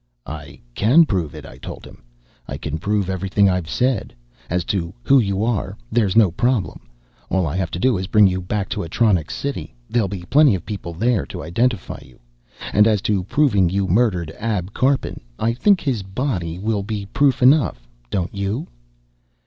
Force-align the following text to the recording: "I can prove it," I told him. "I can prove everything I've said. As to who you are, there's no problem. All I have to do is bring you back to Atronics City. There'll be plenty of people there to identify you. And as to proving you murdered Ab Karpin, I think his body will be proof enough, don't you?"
"I 0.25 0.59
can 0.73 1.05
prove 1.05 1.35
it," 1.35 1.45
I 1.45 1.59
told 1.59 1.85
him. 1.85 2.01
"I 2.47 2.57
can 2.57 2.79
prove 2.79 3.07
everything 3.07 3.47
I've 3.47 3.69
said. 3.69 4.15
As 4.49 4.63
to 4.63 4.91
who 5.03 5.19
you 5.19 5.43
are, 5.43 5.77
there's 5.91 6.15
no 6.15 6.31
problem. 6.31 6.87
All 7.29 7.45
I 7.45 7.55
have 7.55 7.69
to 7.69 7.77
do 7.79 7.99
is 7.99 8.07
bring 8.07 8.25
you 8.25 8.41
back 8.41 8.67
to 8.69 8.81
Atronics 8.83 9.35
City. 9.35 9.75
There'll 9.91 10.07
be 10.07 10.23
plenty 10.23 10.55
of 10.55 10.65
people 10.65 10.93
there 10.93 11.27
to 11.27 11.43
identify 11.43 11.99
you. 12.03 12.19
And 12.73 12.87
as 12.87 13.03
to 13.03 13.25
proving 13.25 13.69
you 13.69 13.85
murdered 13.87 14.33
Ab 14.39 14.73
Karpin, 14.73 15.21
I 15.37 15.53
think 15.53 15.81
his 15.81 16.01
body 16.01 16.57
will 16.57 16.81
be 16.81 17.05
proof 17.05 17.43
enough, 17.43 17.87
don't 18.09 18.33
you?" 18.33 18.69